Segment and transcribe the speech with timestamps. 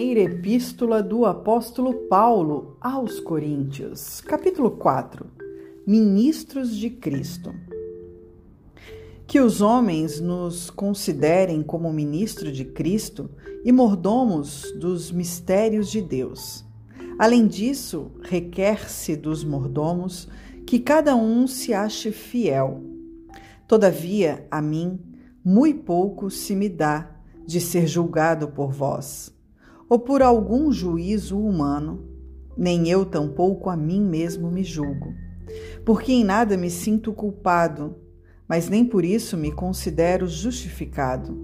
[0.00, 5.26] Primeira Epístola do Apóstolo Paulo aos Coríntios, capítulo 4
[5.86, 7.52] Ministros de Cristo.
[9.26, 13.28] Que os homens nos considerem como ministro de Cristo
[13.62, 16.64] e mordomos dos mistérios de Deus.
[17.18, 20.26] Além disso, requer-se dos mordomos
[20.66, 22.82] que cada um se ache fiel.
[23.68, 24.98] Todavia, a mim,
[25.44, 29.38] muito pouco se me dá de ser julgado por vós,
[29.90, 32.08] ou por algum juízo humano,
[32.56, 35.12] nem eu tampouco a mim mesmo me julgo,
[35.84, 37.96] porque em nada me sinto culpado,
[38.46, 41.36] mas nem por isso me considero justificado,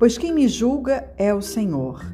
[0.00, 2.04] pois quem me julga é o Senhor.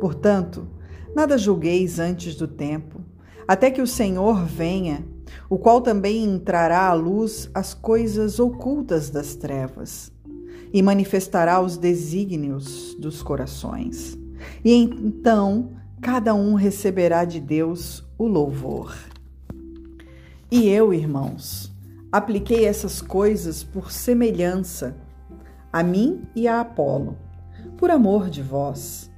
[0.00, 0.66] Portanto,
[1.14, 3.00] nada julgueis antes do tempo,
[3.46, 5.06] até que o Senhor venha,
[5.48, 10.10] o qual também entrará à luz as coisas ocultas das trevas
[10.72, 14.23] e manifestará os desígnios dos corações.
[14.64, 18.94] E então cada um receberá de Deus o louvor.
[20.50, 21.74] E eu, irmãos,
[22.12, 24.96] apliquei essas coisas por semelhança
[25.72, 27.16] a mim e a Apolo,
[27.76, 29.10] por amor de vós,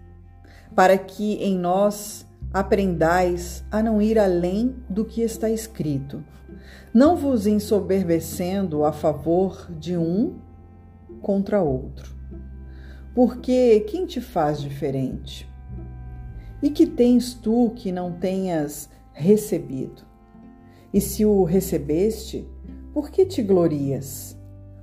[0.75, 6.25] para que em nós aprendais a não ir além do que está escrito,
[6.95, 10.39] não vos ensoberbecendo a favor de um
[11.21, 12.16] contra outro.
[13.17, 15.51] Porque quem te faz diferente?
[16.63, 20.03] E que tens tu que não tenhas recebido?
[20.93, 22.47] E se o recebeste,
[22.93, 24.39] por que te glorias,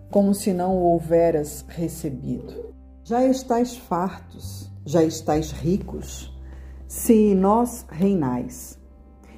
[0.09, 2.73] como se não o houveras recebido?
[3.03, 6.35] Já estais fartos, já estais ricos,
[6.87, 8.79] se nós reinais.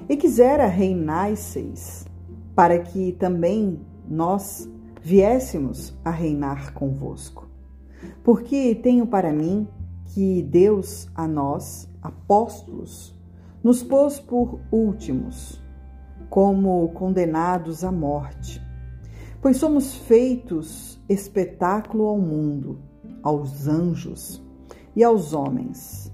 [0.08, 2.06] E quisera reinasseis,
[2.54, 4.66] para que também nós
[5.02, 7.45] viéssemos a reinar convosco.
[8.22, 9.68] Porque tenho para mim
[10.06, 13.14] que Deus a nós, apóstolos,
[13.62, 15.62] nos pôs por últimos,
[16.30, 18.62] como condenados à morte,
[19.40, 22.78] pois somos feitos espetáculo ao mundo,
[23.22, 24.42] aos anjos
[24.94, 26.12] e aos homens.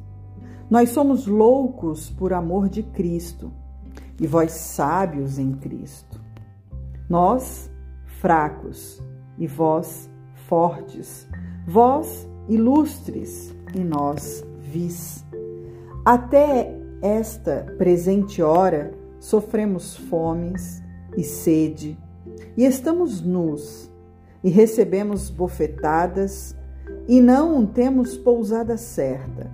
[0.70, 3.52] Nós somos loucos por amor de Cristo
[4.20, 6.20] e vós sábios em Cristo.
[7.08, 7.70] Nós
[8.20, 9.02] fracos
[9.36, 10.10] e vós
[10.48, 11.28] fortes,
[11.66, 15.24] vós ilustres e nós vis.
[16.04, 20.82] Até esta presente hora sofremos fomes
[21.16, 21.98] e sede,
[22.56, 23.90] e estamos nus,
[24.42, 26.56] e recebemos bofetadas,
[27.08, 29.50] e não temos pousada certa,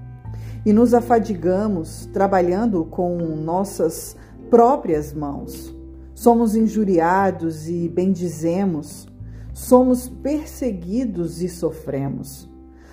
[0.65, 4.17] e nos afadigamos trabalhando com nossas
[4.51, 5.77] próprias mãos
[6.19, 9.08] somos injuriados e bendizemos,
[9.59, 12.49] somos perseguidos e sofremos,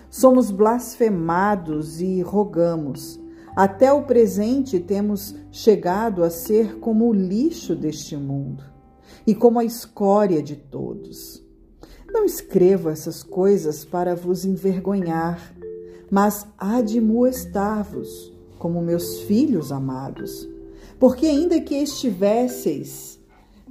[0.09, 3.19] somos blasfemados e rogamos.
[3.55, 8.63] Até o presente temos chegado a ser como o lixo deste mundo
[9.27, 11.45] e como a escória de todos.
[12.11, 15.55] Não escrevo essas coisas para vos envergonhar,
[16.09, 20.49] mas admoestar-vos como meus filhos amados.
[20.99, 23.19] Porque ainda que estivesseis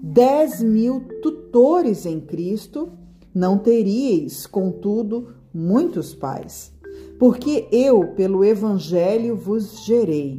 [0.06, 2.92] 10 mil tutores em Cristo,
[3.34, 6.70] não teríeis, contudo, muitos pais.
[7.19, 10.37] Porque eu, pelo Evangelho, vos gerei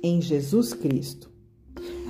[0.00, 1.28] em Jesus Cristo.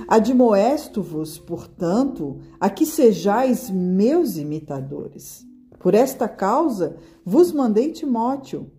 [0.07, 5.43] Admoesto-vos, portanto, a que sejais meus imitadores.
[5.79, 8.69] Por esta causa vos mandei Timóteo,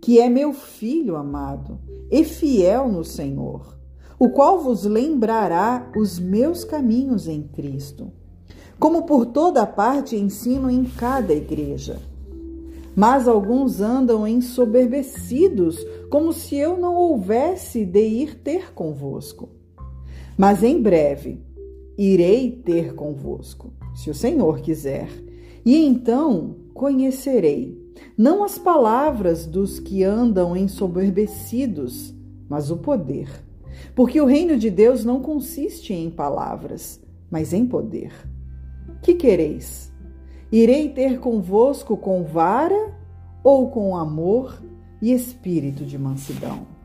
[0.00, 1.78] que é meu filho amado
[2.10, 3.75] e fiel no Senhor
[4.18, 8.10] o qual vos lembrará os meus caminhos em Cristo,
[8.78, 11.98] como por toda parte ensino em cada igreja.
[12.94, 19.50] Mas alguns andam ensoberbecidos, como se eu não houvesse de ir ter convosco.
[20.36, 21.38] Mas em breve
[21.98, 25.08] irei ter convosco, se o Senhor quiser,
[25.64, 27.82] e então conhecerei,
[28.16, 32.14] não as palavras dos que andam ensoberbecidos,
[32.48, 33.45] mas o poder
[33.96, 37.00] porque o reino de Deus não consiste em palavras,
[37.30, 38.12] mas em poder.
[39.02, 39.90] Que quereis?
[40.52, 42.94] Irei ter convosco com vara
[43.42, 44.62] ou com amor
[45.00, 46.75] e espírito de mansidão?